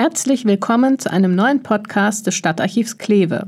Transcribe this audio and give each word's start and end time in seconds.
Herzlich 0.00 0.44
willkommen 0.44 1.00
zu 1.00 1.10
einem 1.10 1.34
neuen 1.34 1.64
Podcast 1.64 2.28
des 2.28 2.36
Stadtarchivs 2.36 2.98
Kleve. 2.98 3.46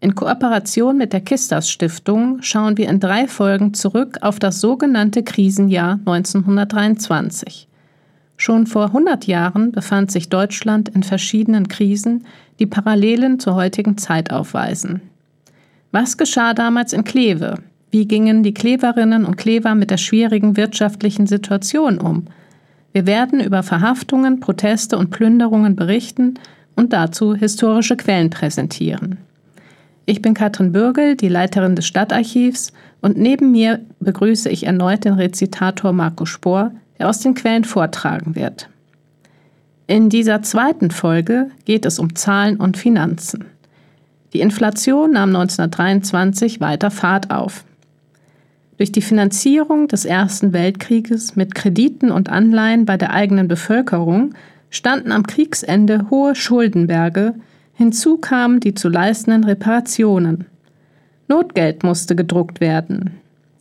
In 0.00 0.14
Kooperation 0.14 0.98
mit 0.98 1.14
der 1.14 1.22
Kistas 1.22 1.70
Stiftung 1.70 2.42
schauen 2.42 2.76
wir 2.76 2.86
in 2.90 3.00
drei 3.00 3.26
Folgen 3.26 3.72
zurück 3.72 4.18
auf 4.20 4.38
das 4.38 4.60
sogenannte 4.60 5.22
Krisenjahr 5.22 5.98
1923. 6.04 7.66
Schon 8.36 8.66
vor 8.66 8.88
100 8.88 9.26
Jahren 9.26 9.72
befand 9.72 10.10
sich 10.10 10.28
Deutschland 10.28 10.90
in 10.90 11.02
verschiedenen 11.02 11.66
Krisen, 11.68 12.26
die 12.58 12.66
Parallelen 12.66 13.40
zur 13.40 13.54
heutigen 13.54 13.96
Zeit 13.96 14.30
aufweisen. 14.30 15.00
Was 15.92 16.18
geschah 16.18 16.52
damals 16.52 16.92
in 16.92 17.04
Kleve? 17.04 17.54
Wie 17.90 18.06
gingen 18.06 18.42
die 18.42 18.52
Kleverinnen 18.52 19.24
und 19.24 19.38
Klever 19.38 19.74
mit 19.74 19.90
der 19.90 19.96
schwierigen 19.96 20.58
wirtschaftlichen 20.58 21.26
Situation 21.26 21.98
um? 21.98 22.26
Wir 22.92 23.06
werden 23.06 23.40
über 23.40 23.62
Verhaftungen, 23.62 24.40
Proteste 24.40 24.98
und 24.98 25.10
Plünderungen 25.10 25.76
berichten 25.76 26.34
und 26.76 26.92
dazu 26.92 27.34
historische 27.34 27.96
Quellen 27.96 28.30
präsentieren. 28.30 29.18
Ich 30.06 30.22
bin 30.22 30.34
Katrin 30.34 30.72
Bürgel, 30.72 31.16
die 31.16 31.28
Leiterin 31.28 31.76
des 31.76 31.86
Stadtarchivs, 31.86 32.72
und 33.00 33.16
neben 33.16 33.52
mir 33.52 33.80
begrüße 34.00 34.50
ich 34.50 34.66
erneut 34.66 35.04
den 35.04 35.14
Rezitator 35.14 35.92
Marco 35.92 36.26
Spohr, 36.26 36.72
der 36.98 37.08
aus 37.08 37.20
den 37.20 37.34
Quellen 37.34 37.64
vortragen 37.64 38.34
wird. 38.34 38.68
In 39.86 40.08
dieser 40.08 40.42
zweiten 40.42 40.90
Folge 40.90 41.50
geht 41.64 41.86
es 41.86 41.98
um 41.98 42.14
Zahlen 42.14 42.56
und 42.56 42.76
Finanzen. 42.76 43.46
Die 44.32 44.40
Inflation 44.40 45.12
nahm 45.12 45.30
1923 45.30 46.60
weiter 46.60 46.90
Fahrt 46.90 47.30
auf. 47.30 47.64
Durch 48.80 48.92
die 48.92 49.02
Finanzierung 49.02 49.88
des 49.88 50.06
Ersten 50.06 50.54
Weltkrieges 50.54 51.36
mit 51.36 51.54
Krediten 51.54 52.10
und 52.10 52.30
Anleihen 52.30 52.86
bei 52.86 52.96
der 52.96 53.12
eigenen 53.12 53.46
Bevölkerung 53.46 54.32
standen 54.70 55.12
am 55.12 55.26
Kriegsende 55.26 56.06
hohe 56.08 56.34
Schuldenberge, 56.34 57.34
hinzu 57.74 58.16
kamen 58.16 58.58
die 58.58 58.72
zu 58.72 58.88
leistenden 58.88 59.44
Reparationen. 59.44 60.46
Notgeld 61.28 61.82
musste 61.82 62.16
gedruckt 62.16 62.62
werden. 62.62 63.10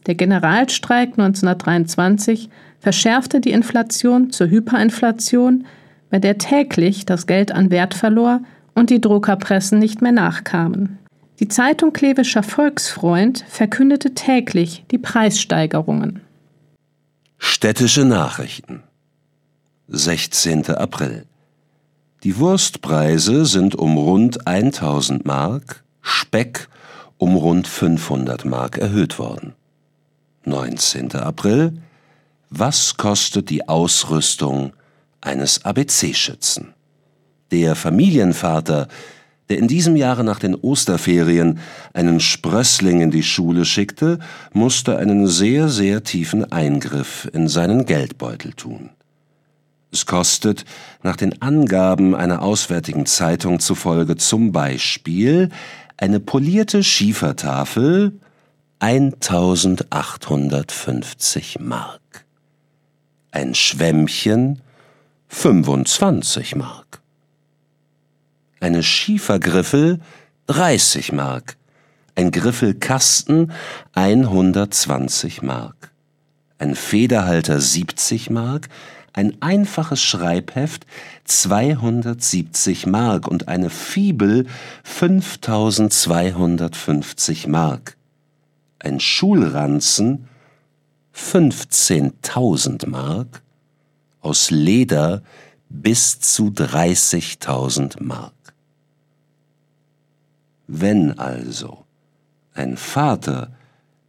Der 0.08 0.16
Generalstreik 0.16 1.10
1923 1.10 2.48
verschärfte 2.80 3.42
die 3.42 3.52
Inflation 3.52 4.32
zur 4.32 4.48
Hyperinflation, 4.48 5.66
bei 6.10 6.20
der 6.20 6.38
täglich 6.38 7.06
das 7.06 7.28
Geld 7.28 7.52
an 7.52 7.72
Wert 7.72 7.94
verlor 7.94 8.40
und 8.74 8.90
die 8.90 9.02
Druckerpressen 9.02 9.80
nicht 9.80 10.02
mehr 10.02 10.14
nachkamen. 10.14 10.99
Die 11.40 11.48
Zeitung 11.48 11.94
Klevischer 11.94 12.44
Volksfreund 12.44 13.46
verkündete 13.48 14.14
täglich 14.14 14.84
die 14.92 14.98
Preissteigerungen. 14.98 16.20
Städtische 17.38 18.04
Nachrichten 18.04 18.84
16. 19.88 20.68
April 20.72 21.26
Die 22.26 22.38
Wurstpreise 22.40 23.46
sind 23.46 23.76
um 23.76 23.98
rund 23.98 24.48
1000 24.48 25.26
Mark, 25.26 25.86
Speck 26.02 26.68
um 27.18 27.38
rund 27.38 27.70
500 27.70 28.44
Mark 28.44 28.78
erhöht 28.78 29.18
worden. 29.18 29.56
19. 30.44 31.14
April 31.14 31.82
Was 32.50 32.98
kostet 32.98 33.50
die 33.50 33.70
Ausrüstung 33.70 34.74
eines 35.22 35.64
ABC-Schützen? 35.64 36.74
Der 37.52 37.76
Familienvater 37.76 38.90
der 39.50 39.58
in 39.58 39.68
diesem 39.68 39.96
Jahre 39.96 40.24
nach 40.24 40.38
den 40.40 40.56
Osterferien 40.56 41.60
einen 41.94 42.20
Sprössling 42.20 43.02
in 43.02 43.10
die 43.10 43.24
Schule 43.24 43.66
schickte, 43.66 44.20
musste 44.54 44.98
einen 44.98 45.26
sehr, 45.28 45.70
sehr 45.70 46.04
tiefen 46.04 46.52
Eingriff 46.52 47.28
in 47.34 47.48
seinen 47.48 47.86
Geldbeutel 47.86 48.54
tun. 48.54 48.92
Es 49.92 50.06
kostet, 50.06 50.66
nach 51.02 51.16
den 51.16 51.42
Angaben 51.42 52.14
einer 52.14 52.44
auswärtigen 52.44 53.08
Zeitung 53.08 53.60
zufolge 53.60 54.18
zum 54.18 54.52
Beispiel, 54.52 55.50
eine 55.98 56.20
polierte 56.20 56.84
Schiefertafel 56.84 58.12
1850 58.78 61.60
Mark. 61.60 62.02
Ein 63.32 63.56
Schwämmchen 63.56 64.62
25 65.28 66.56
Mark 66.56 66.90
eine 68.60 68.84
Schiefergriffel 68.84 70.00
30 70.48 71.12
Mark, 71.12 71.58
ein 72.16 72.32
Griffelkasten 72.32 73.52
120 73.94 75.42
Mark, 75.42 75.92
ein 76.58 76.76
Federhalter 76.76 77.60
70 77.60 78.30
Mark, 78.30 78.70
ein 79.14 79.42
einfaches 79.42 80.02
Schreibheft 80.02 80.86
270 81.26 82.86
Mark. 82.86 83.28
Und 83.28 83.48
eine 83.48 83.70
Fibel 83.70 84.48
5250 84.84 87.48
Mark, 87.48 87.96
ein 88.80 89.00
Schulranzen 89.00 90.28
15.000 91.16 92.88
Mark, 92.88 93.42
aus 94.22 94.52
Leder 94.52 95.24
bis 95.70 96.20
zu 96.20 96.48
30.000 96.48 98.04
Mark. 98.04 98.34
Wenn 100.72 101.18
also 101.18 101.84
ein 102.54 102.78
Vater 102.78 103.52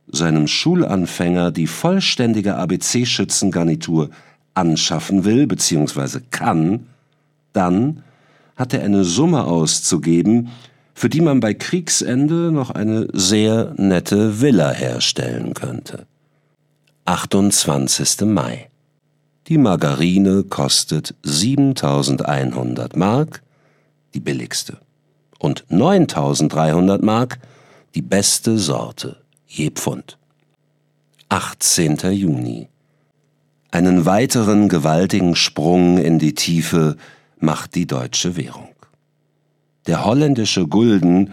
seinem 0.08 0.46
Schulanfänger 0.46 1.52
die 1.52 1.66
vollständige 1.66 2.56
ABC-Schützengarnitur 2.56 4.10
anschaffen 4.52 5.24
will 5.24 5.46
bzw. 5.46 6.20
kann, 6.30 6.86
dann 7.54 8.02
hat 8.56 8.74
er 8.74 8.82
eine 8.82 9.04
Summe 9.04 9.44
auszugeben, 9.44 10.50
für 10.92 11.08
die 11.08 11.22
man 11.22 11.40
bei 11.40 11.54
Kriegsende 11.54 12.52
noch 12.52 12.70
eine 12.70 13.08
sehr 13.14 13.72
nette 13.78 14.42
Villa 14.42 14.70
herstellen 14.70 15.54
könnte. 15.54 16.04
28. 17.06 18.20
Mai. 18.26 18.68
Die 19.46 19.56
Margarine 19.56 20.44
kostet 20.44 21.14
7100 21.22 22.96
Mark, 22.96 23.42
die 24.12 24.20
billigste 24.20 24.76
und 25.40 25.64
9300 25.68 27.02
Mark 27.02 27.40
die 27.96 28.02
beste 28.02 28.58
Sorte 28.58 29.16
je 29.48 29.70
Pfund. 29.70 30.16
18. 31.28 31.96
Juni. 32.12 32.68
Einen 33.72 34.04
weiteren 34.04 34.68
gewaltigen 34.68 35.34
Sprung 35.34 35.98
in 35.98 36.18
die 36.18 36.34
Tiefe 36.34 36.96
macht 37.38 37.74
die 37.74 37.86
deutsche 37.86 38.36
Währung. 38.36 38.68
Der 39.86 40.04
holländische 40.04 40.66
Gulden 40.66 41.32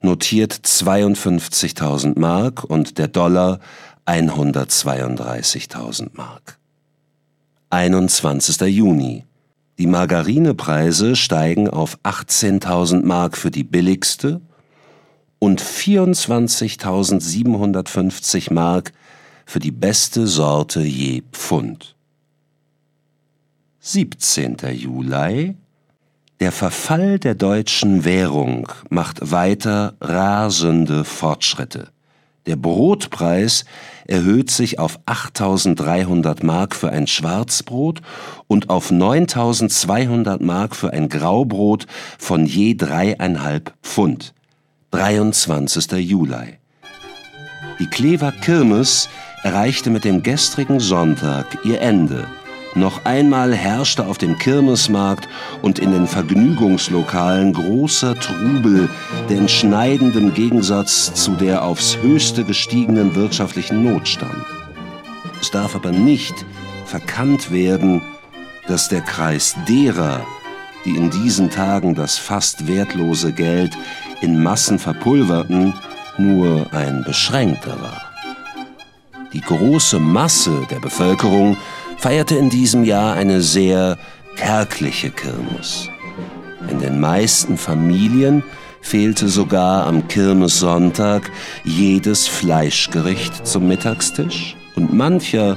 notiert 0.00 0.52
52.000 0.52 2.16
Mark 2.18 2.64
und 2.64 2.98
der 2.98 3.08
Dollar 3.08 3.58
132.000 4.06 6.10
Mark. 6.12 6.58
21. 7.70 8.60
Juni. 8.60 9.24
Die 9.78 9.86
Margarinepreise 9.86 11.14
steigen 11.14 11.70
auf 11.70 12.00
18.000 12.02 13.04
Mark 13.04 13.36
für 13.36 13.52
die 13.52 13.62
billigste 13.62 14.40
und 15.38 15.62
24.750 15.62 18.52
Mark 18.52 18.92
für 19.46 19.60
die 19.60 19.70
beste 19.70 20.26
Sorte 20.26 20.80
je 20.80 21.22
Pfund. 21.30 21.94
17. 23.78 24.56
Juli 24.72 25.54
Der 26.40 26.50
Verfall 26.50 27.20
der 27.20 27.36
deutschen 27.36 28.04
Währung 28.04 28.72
macht 28.90 29.30
weiter 29.30 29.94
rasende 30.00 31.04
Fortschritte. 31.04 31.92
Der 32.46 32.56
Brotpreis 32.56 33.64
erhöht 34.06 34.50
sich 34.50 34.78
auf 34.78 34.98
8.300 35.06 36.44
Mark 36.44 36.74
für 36.74 36.90
ein 36.90 37.06
Schwarzbrot 37.06 38.00
und 38.46 38.70
auf 38.70 38.90
9.200 38.90 40.42
Mark 40.42 40.74
für 40.74 40.92
ein 40.92 41.08
Graubrot 41.08 41.86
von 42.18 42.46
je 42.46 42.74
dreieinhalb 42.74 43.74
Pfund. 43.82 44.34
23. 44.90 45.92
Juli. 45.92 46.58
Die 47.78 47.86
Klever 47.86 48.32
Kirmes 48.32 49.08
erreichte 49.42 49.90
mit 49.90 50.04
dem 50.04 50.22
gestrigen 50.22 50.80
Sonntag 50.80 51.58
ihr 51.64 51.80
Ende. 51.80 52.26
Noch 52.74 53.04
einmal 53.04 53.54
herrschte 53.54 54.06
auf 54.06 54.18
dem 54.18 54.38
Kirmesmarkt 54.38 55.28
und 55.62 55.78
in 55.78 55.90
den 55.90 56.06
Vergnügungslokalen 56.06 57.52
großer 57.52 58.14
Trubel, 58.14 58.88
der 59.28 59.38
in 59.38 59.48
schneidendem 59.48 60.34
Gegensatz 60.34 61.12
zu 61.14 61.32
der 61.32 61.64
aufs 61.64 61.96
höchste 62.02 62.44
gestiegenen 62.44 63.14
wirtschaftlichen 63.14 63.82
Notstand. 63.82 64.44
Es 65.40 65.50
darf 65.50 65.74
aber 65.74 65.92
nicht 65.92 66.34
verkannt 66.84 67.50
werden, 67.50 68.02
dass 68.66 68.88
der 68.88 69.00
Kreis 69.00 69.56
derer, 69.66 70.24
die 70.84 70.94
in 70.94 71.10
diesen 71.10 71.50
Tagen 71.50 71.94
das 71.94 72.18
fast 72.18 72.68
wertlose 72.68 73.32
Geld 73.32 73.76
in 74.20 74.42
Massen 74.42 74.78
verpulverten, 74.78 75.74
nur 76.18 76.72
ein 76.72 77.02
beschränkter 77.04 77.80
war. 77.80 78.02
Die 79.32 79.40
große 79.40 79.98
Masse 79.98 80.66
der 80.70 80.80
Bevölkerung 80.80 81.56
feierte 81.98 82.36
in 82.36 82.48
diesem 82.48 82.84
Jahr 82.84 83.14
eine 83.14 83.42
sehr 83.42 83.98
kärgliche 84.36 85.10
Kirmes. 85.10 85.88
In 86.70 86.78
den 86.78 87.00
meisten 87.00 87.56
Familien 87.56 88.44
fehlte 88.80 89.28
sogar 89.28 89.86
am 89.86 90.06
Kirmessonntag 90.08 91.30
jedes 91.64 92.28
Fleischgericht 92.28 93.46
zum 93.46 93.68
Mittagstisch 93.68 94.56
und 94.76 94.94
mancher 94.94 95.56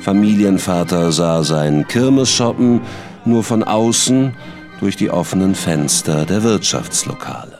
Familienvater 0.00 1.10
sah 1.10 1.42
sein 1.42 1.88
Kirmesshoppen 1.88 2.80
nur 3.24 3.42
von 3.42 3.64
außen 3.64 4.34
durch 4.80 4.96
die 4.96 5.10
offenen 5.10 5.54
Fenster 5.54 6.24
der 6.24 6.42
Wirtschaftslokale. 6.42 7.57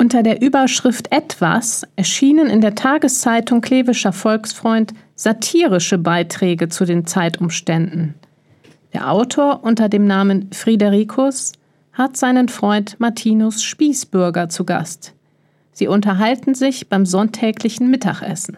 Unter 0.00 0.22
der 0.22 0.40
Überschrift 0.40 1.10
Etwas 1.10 1.82
erschienen 1.96 2.46
in 2.46 2.60
der 2.60 2.76
Tageszeitung 2.76 3.60
Klevischer 3.60 4.12
Volksfreund 4.12 4.94
satirische 5.16 5.98
Beiträge 5.98 6.68
zu 6.68 6.84
den 6.84 7.04
Zeitumständen. 7.04 8.14
Der 8.92 9.10
Autor 9.10 9.64
unter 9.64 9.88
dem 9.88 10.06
Namen 10.06 10.50
Fridericus 10.52 11.52
hat 11.92 12.16
seinen 12.16 12.48
Freund 12.48 13.00
Martinus 13.00 13.64
Spießbürger 13.64 14.48
zu 14.48 14.64
Gast. 14.64 15.14
Sie 15.72 15.88
unterhalten 15.88 16.54
sich 16.54 16.88
beim 16.88 17.04
sonntäglichen 17.04 17.90
Mittagessen. 17.90 18.56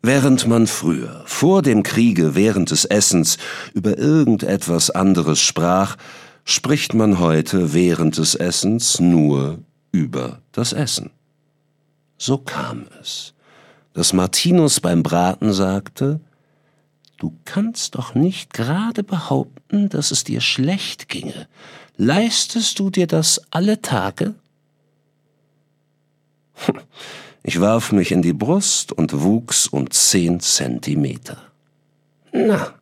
Während 0.00 0.46
man 0.46 0.68
früher, 0.68 1.22
vor 1.26 1.60
dem 1.60 1.82
Kriege, 1.82 2.36
während 2.36 2.70
des 2.70 2.84
Essens 2.84 3.36
über 3.72 3.98
irgendetwas 3.98 4.90
anderes 4.90 5.40
sprach, 5.40 5.96
spricht 6.44 6.94
man 6.94 7.18
heute 7.18 7.74
während 7.74 8.16
des 8.18 8.36
Essens 8.36 9.00
nur 9.00 9.58
über 9.94 10.42
das 10.50 10.72
Essen. 10.72 11.10
So 12.18 12.36
kam 12.38 12.86
es, 13.00 13.32
dass 13.92 14.12
Martinus 14.12 14.80
beim 14.80 15.04
Braten 15.04 15.52
sagte, 15.52 16.20
Du 17.16 17.32
kannst 17.44 17.94
doch 17.94 18.16
nicht 18.16 18.52
gerade 18.52 19.04
behaupten, 19.04 19.88
dass 19.88 20.10
es 20.10 20.24
dir 20.24 20.40
schlecht 20.40 21.08
ginge. 21.08 21.46
Leistest 21.96 22.80
du 22.80 22.90
dir 22.90 23.06
das 23.06 23.40
alle 23.50 23.80
Tage? 23.80 24.34
Ich 27.46 27.60
warf 27.60 27.92
mich 27.92 28.10
in 28.10 28.22
die 28.22 28.32
Brust 28.32 28.90
und 28.90 29.20
wuchs 29.20 29.66
um 29.66 29.90
zehn 29.90 30.40
Zentimeter. 30.40 31.36
Na, 32.32 32.72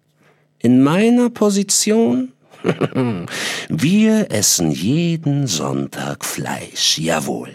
in 0.61 0.85
meiner 0.85 1.31
Position? 1.31 2.32
Wir 3.69 4.31
essen 4.31 4.70
jeden 4.70 5.47
Sonntag 5.47 6.25
Fleisch, 6.25 6.99
jawohl, 6.99 7.55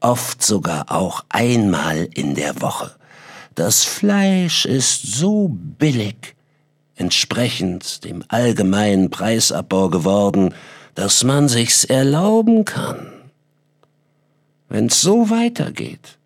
oft 0.00 0.42
sogar 0.42 0.90
auch 0.90 1.24
einmal 1.28 2.08
in 2.14 2.34
der 2.34 2.60
Woche. 2.60 2.92
Das 3.54 3.84
Fleisch 3.84 4.64
ist 4.64 5.02
so 5.02 5.48
billig, 5.48 6.34
entsprechend 6.96 8.04
dem 8.04 8.24
allgemeinen 8.28 9.10
Preisabbau 9.10 9.88
geworden, 9.88 10.54
dass 10.94 11.24
man 11.24 11.48
sich's 11.48 11.84
erlauben 11.84 12.64
kann. 12.64 13.12
Wenn's 14.68 15.00
so 15.00 15.30
weitergeht, 15.30 16.18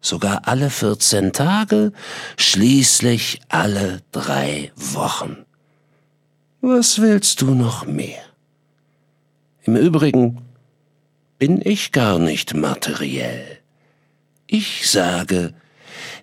sogar 0.00 0.46
alle 0.46 0.70
14 0.70 1.32
Tage, 1.32 1.92
schließlich 2.36 3.40
alle 3.48 4.02
drei 4.12 4.72
Wochen. 4.76 5.46
Was 6.62 7.00
willst 7.00 7.40
du 7.40 7.54
noch 7.54 7.86
mehr? 7.86 8.22
Im 9.62 9.76
Übrigen 9.76 10.42
bin 11.38 11.62
ich 11.64 11.90
gar 11.90 12.18
nicht 12.18 12.52
materiell. 12.52 13.58
Ich 14.46 14.90
sage, 14.90 15.54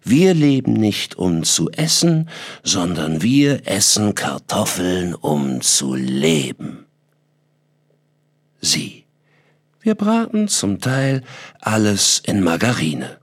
wir 0.04 0.36
leben 0.36 0.74
nicht 0.74 1.16
um 1.16 1.42
zu 1.44 1.72
essen, 1.72 2.30
sondern 2.62 3.24
wir 3.24 3.68
essen 3.68 4.14
Kartoffeln 4.14 5.16
um 5.16 5.62
zu 5.62 5.96
leben. 5.96 6.86
Sie. 8.62 9.06
Wir 9.82 9.96
braten 9.96 10.50
zum 10.50 10.80
Teil 10.82 11.24
alles 11.62 12.22
in 12.24 12.44
Margarine, 12.44 13.18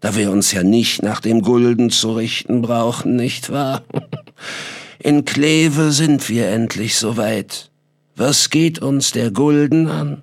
da 0.00 0.16
wir 0.16 0.32
uns 0.32 0.50
ja 0.50 0.64
nicht 0.64 1.02
nach 1.04 1.20
dem 1.20 1.42
Gulden 1.42 1.90
zu 1.90 2.16
richten 2.16 2.60
brauchen, 2.60 3.14
nicht 3.14 3.50
wahr? 3.50 3.84
In 5.06 5.24
Kleve 5.24 5.92
sind 5.92 6.28
wir 6.28 6.48
endlich 6.48 6.98
soweit. 6.98 7.70
Was 8.16 8.50
geht 8.50 8.80
uns 8.80 9.12
der 9.12 9.30
Gulden 9.30 9.86
an? 9.86 10.22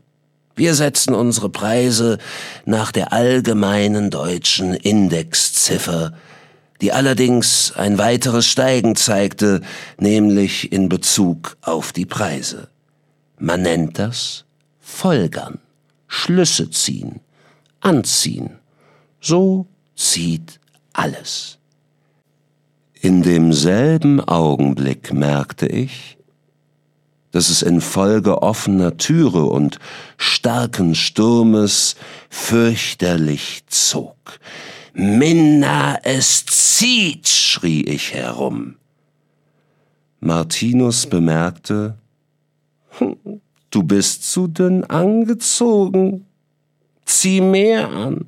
Wir 0.57 0.75
setzen 0.75 1.13
unsere 1.13 1.49
Preise 1.49 2.17
nach 2.65 2.91
der 2.91 3.13
allgemeinen 3.13 4.09
deutschen 4.09 4.73
Indexziffer, 4.73 6.11
die 6.81 6.91
allerdings 6.91 7.71
ein 7.71 7.97
weiteres 7.97 8.45
Steigen 8.45 8.97
zeigte, 8.97 9.61
nämlich 9.99 10.73
in 10.73 10.89
Bezug 10.89 11.55
auf 11.61 11.93
die 11.93 12.05
Preise. 12.05 12.67
Man 13.39 13.61
nennt 13.61 13.97
das 13.99 14.43
Folgern, 14.81 15.59
Schlüsse 16.09 16.69
ziehen, 16.71 17.21
anziehen. 17.79 18.59
So 19.21 19.65
zieht 19.95 20.59
alles. 20.91 21.57
In 23.03 23.21
demselben 23.21 24.21
Augenblick 24.21 25.11
merkte 25.11 25.67
ich, 25.67 26.17
dass 27.31 27.49
es 27.49 27.61
infolge 27.61 28.41
offener 28.41 28.95
Türe 28.95 29.43
und 29.43 29.77
starken 30.15 30.95
Sturmes 30.95 31.97
fürchterlich 32.29 33.65
zog. 33.67 34.15
Minna, 34.93 35.97
es 36.03 36.45
zieht, 36.45 37.27
schrie 37.27 37.83
ich 37.83 38.13
herum. 38.13 38.75
Martinus 40.21 41.05
bemerkte, 41.05 41.97
du 43.69 43.83
bist 43.83 44.31
zu 44.31 44.47
dünn 44.47 44.85
angezogen, 44.85 46.25
zieh 47.03 47.41
mehr 47.41 47.89
an. 47.89 48.27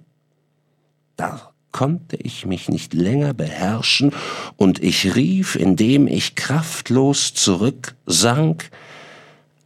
Da 1.16 1.55
konnte 1.75 2.16
ich 2.16 2.45
mich 2.45 2.69
nicht 2.69 2.94
länger 2.94 3.33
beherrschen, 3.33 4.13
und 4.56 4.81
ich 4.81 5.13
rief, 5.13 5.57
indem 5.57 6.07
ich 6.07 6.36
kraftlos 6.36 7.33
zurücksank, 7.33 8.72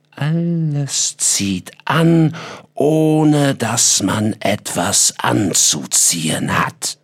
alles 0.10 1.18
zieht 1.18 1.72
an, 1.86 2.34
ohne 2.74 3.54
dass 3.54 4.02
man 4.02 4.36
etwas 4.40 5.14
anzuziehen 5.20 6.58
hat. 6.58 6.98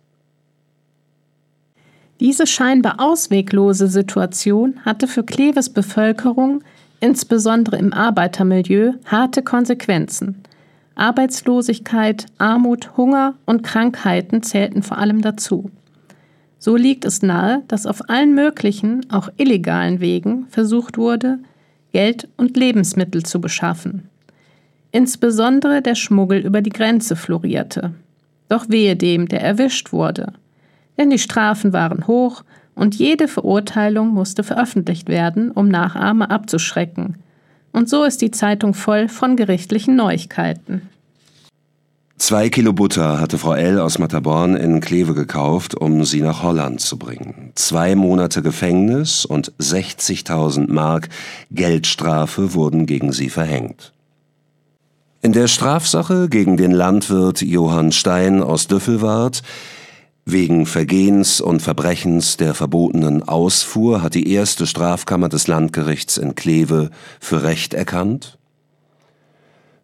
Diese 2.18 2.48
scheinbar 2.48 2.96
ausweglose 2.98 3.86
Situation 3.86 4.80
hatte 4.84 5.06
für 5.06 5.22
Kleves 5.22 5.70
Bevölkerung, 5.70 6.64
insbesondere 6.98 7.76
im 7.76 7.92
Arbeitermilieu, 7.92 8.94
harte 9.04 9.44
Konsequenzen. 9.44 10.42
Arbeitslosigkeit, 10.96 12.26
Armut, 12.38 12.96
Hunger 12.96 13.34
und 13.44 13.62
Krankheiten 13.62 14.42
zählten 14.42 14.82
vor 14.82 14.98
allem 14.98 15.20
dazu. 15.20 15.70
So 16.58 16.74
liegt 16.74 17.04
es 17.04 17.22
nahe, 17.22 17.62
dass 17.68 17.86
auf 17.86 18.08
allen 18.08 18.34
möglichen, 18.34 19.06
auch 19.10 19.28
illegalen 19.36 20.00
Wegen 20.00 20.46
versucht 20.48 20.98
wurde, 20.98 21.38
Geld 21.92 22.28
und 22.36 22.56
Lebensmittel 22.56 23.22
zu 23.22 23.40
beschaffen. 23.40 24.08
Insbesondere 24.90 25.82
der 25.82 25.94
Schmuggel 25.94 26.40
über 26.40 26.62
die 26.62 26.70
Grenze 26.70 27.14
florierte. 27.14 27.92
Doch 28.48 28.68
wehe 28.68 28.96
dem, 28.96 29.28
der 29.28 29.42
erwischt 29.42 29.92
wurde. 29.92 30.32
Denn 30.98 31.10
die 31.10 31.18
Strafen 31.18 31.74
waren 31.74 32.06
hoch 32.06 32.42
und 32.74 32.94
jede 32.94 33.28
Verurteilung 33.28 34.08
musste 34.08 34.42
veröffentlicht 34.42 35.08
werden, 35.08 35.50
um 35.50 35.68
Nachahmer 35.68 36.30
abzuschrecken. 36.30 37.16
Und 37.76 37.90
so 37.90 38.04
ist 38.04 38.22
die 38.22 38.30
Zeitung 38.30 38.72
voll 38.72 39.06
von 39.06 39.36
gerichtlichen 39.36 39.96
Neuigkeiten. 39.96 40.88
Zwei 42.16 42.48
Kilo 42.48 42.72
Butter 42.72 43.20
hatte 43.20 43.36
Frau 43.36 43.52
L. 43.52 43.78
aus 43.80 43.98
Matterborn 43.98 44.56
in 44.56 44.80
Kleve 44.80 45.12
gekauft, 45.12 45.74
um 45.74 46.06
sie 46.06 46.22
nach 46.22 46.42
Holland 46.42 46.80
zu 46.80 46.96
bringen. 46.96 47.52
Zwei 47.54 47.94
Monate 47.94 48.40
Gefängnis 48.40 49.26
und 49.26 49.52
60.000 49.60 50.72
Mark 50.72 51.10
Geldstrafe 51.50 52.54
wurden 52.54 52.86
gegen 52.86 53.12
sie 53.12 53.28
verhängt. 53.28 53.92
In 55.20 55.34
der 55.34 55.46
Strafsache 55.46 56.30
gegen 56.30 56.56
den 56.56 56.72
Landwirt 56.72 57.42
Johann 57.42 57.92
Stein 57.92 58.42
aus 58.42 58.68
Düffelwart 58.68 59.42
wegen 60.26 60.66
Vergehens 60.66 61.40
und 61.40 61.62
Verbrechens 61.62 62.36
der 62.36 62.52
verbotenen 62.52 63.26
Ausfuhr 63.26 64.02
hat 64.02 64.14
die 64.14 64.30
erste 64.30 64.66
Strafkammer 64.66 65.28
des 65.28 65.46
Landgerichts 65.46 66.18
in 66.18 66.34
Kleve 66.34 66.90
für 67.20 67.44
Recht 67.44 67.72
erkannt 67.72 68.36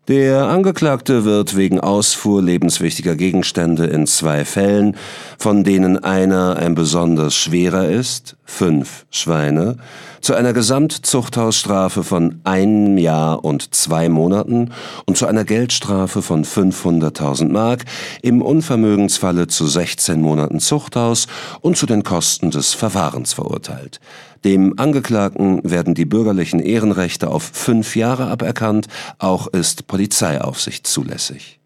der 0.08 0.48
Angeklagte 0.48 1.24
wird 1.24 1.56
wegen 1.56 1.78
Ausfuhr 1.78 2.42
lebenswichtiger 2.42 3.14
Gegenstände 3.14 3.86
in 3.86 4.08
zwei 4.08 4.44
Fällen, 4.44 4.96
von 5.38 5.62
denen 5.62 6.02
einer 6.02 6.56
ein 6.56 6.74
besonders 6.74 7.36
schwerer 7.36 7.88
ist, 7.88 8.36
fünf 8.44 9.06
Schweine, 9.10 9.76
zu 10.20 10.34
einer 10.34 10.52
Gesamtzuchthausstrafe 10.52 12.02
von 12.02 12.40
einem 12.42 12.98
Jahr 12.98 13.44
und 13.44 13.74
zwei 13.74 14.08
Monaten 14.08 14.72
und 15.06 15.16
zu 15.16 15.26
einer 15.26 15.44
Geldstrafe 15.44 16.20
von 16.20 16.44
500.000 16.44 17.48
Mark, 17.50 17.84
im 18.22 18.42
Unvermögensfalle 18.42 19.46
zu 19.46 19.66
16 19.66 20.20
Monaten 20.20 20.58
Zuchthaus 20.58 21.28
und 21.60 21.76
zu 21.76 21.86
den 21.86 22.02
Kosten 22.02 22.50
des 22.50 22.74
Verfahrens 22.74 23.34
verurteilt. 23.34 24.00
Dem 24.44 24.78
Angeklagten 24.78 25.60
werden 25.62 25.94
die 25.94 26.04
bürgerlichen 26.04 26.58
Ehrenrechte 26.58 27.28
auf 27.28 27.44
fünf 27.44 27.94
Jahre 27.94 28.26
aberkannt, 28.26 28.88
auch 29.18 29.46
ist 29.46 29.86
Polizeiaufsicht 29.86 30.86
zulässig. 30.86 31.60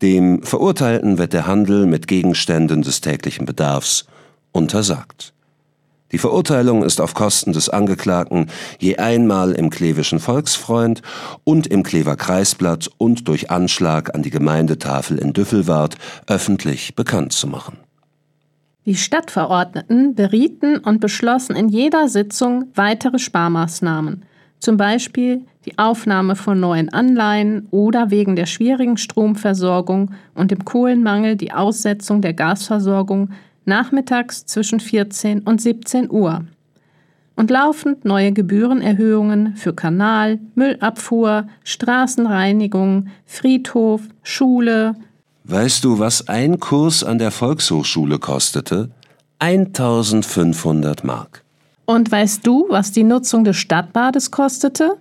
Dem 0.00 0.42
Verurteilten 0.42 1.18
wird 1.18 1.32
der 1.32 1.46
Handel 1.46 1.86
mit 1.86 2.08
Gegenständen 2.08 2.82
des 2.82 3.02
täglichen 3.02 3.44
Bedarfs 3.44 4.06
untersagt. 4.50 5.32
Die 6.10 6.18
Verurteilung 6.18 6.82
ist 6.82 7.00
auf 7.00 7.14
Kosten 7.14 7.52
des 7.52 7.68
Angeklagten 7.68 8.48
je 8.78 8.96
einmal 8.96 9.52
im 9.52 9.70
Klevischen 9.70 10.20
Volksfreund 10.20 11.00
und 11.44 11.66
im 11.66 11.82
Klever 11.82 12.16
Kreisblatt 12.16 12.90
und 12.98 13.28
durch 13.28 13.50
Anschlag 13.50 14.14
an 14.14 14.22
die 14.22 14.30
Gemeindetafel 14.30 15.18
in 15.18 15.32
Düffelwart 15.32 15.96
öffentlich 16.26 16.94
bekannt 16.94 17.32
zu 17.32 17.46
machen. 17.46 17.78
Die 18.84 18.96
Stadtverordneten 18.96 20.16
berieten 20.16 20.78
und 20.78 21.00
beschlossen 21.00 21.54
in 21.54 21.68
jeder 21.68 22.08
Sitzung 22.08 22.64
weitere 22.74 23.20
Sparmaßnahmen, 23.20 24.22
zum 24.58 24.76
Beispiel 24.76 25.44
die 25.64 25.78
Aufnahme 25.78 26.34
von 26.34 26.58
neuen 26.58 26.88
Anleihen 26.92 27.68
oder 27.70 28.10
wegen 28.10 28.34
der 28.34 28.46
schwierigen 28.46 28.96
Stromversorgung 28.96 30.10
und 30.34 30.50
dem 30.50 30.64
Kohlenmangel 30.64 31.36
die 31.36 31.52
Aussetzung 31.52 32.22
der 32.22 32.34
Gasversorgung 32.34 33.30
nachmittags 33.64 34.46
zwischen 34.46 34.80
14 34.80 35.40
und 35.40 35.60
17 35.60 36.10
Uhr. 36.10 36.44
Und 37.36 37.50
laufend 37.50 38.04
neue 38.04 38.32
Gebührenerhöhungen 38.32 39.54
für 39.56 39.74
Kanal, 39.74 40.40
Müllabfuhr, 40.56 41.46
Straßenreinigung, 41.62 43.06
Friedhof, 43.24 44.02
Schule. 44.22 44.96
Weißt 45.44 45.82
du, 45.84 45.98
was 45.98 46.28
ein 46.28 46.60
Kurs 46.60 47.02
an 47.02 47.18
der 47.18 47.30
Volkshochschule 47.30 48.18
kostete? 48.18 48.90
1500 49.40 51.02
Mark. 51.02 51.42
Und 51.84 52.12
weißt 52.12 52.46
du, 52.46 52.66
was 52.68 52.92
die 52.92 53.02
Nutzung 53.02 53.42
des 53.42 53.56
Stadtbades 53.56 54.30
kostete? 54.30 54.98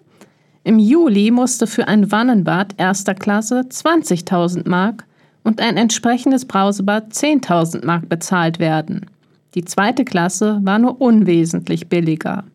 Im 0.64 0.80
Juli 0.80 1.30
musste 1.32 1.68
für 1.68 1.88
ein 1.88 2.12
Wannenbad 2.12 2.74
erster 2.78 3.14
Klasse 3.14 3.62
20.000 3.62 4.68
Mark 4.68 5.06
und 5.44 5.62
ein 5.62 5.78
entsprechendes 5.78 6.46
Brausebad 6.46 7.14
10.000 7.14 7.86
Mark 7.86 8.10
bezahlt 8.10 8.60
werden. 8.60 9.06
Die 9.54 9.66
zweite 9.66 10.06
Klasse 10.06 10.60
war 10.64 10.80
nur 10.80 11.02
unwesentlich 11.02 11.88
billiger. 11.88 12.46